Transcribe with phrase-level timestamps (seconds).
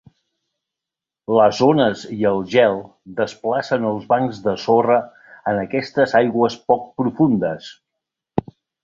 [1.39, 2.79] Les ones i el gel
[3.19, 4.97] desplacen els bancs de sorra
[5.53, 7.69] en aquestes aigües poc profundes.